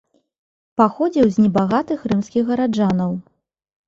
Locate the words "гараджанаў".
2.49-3.13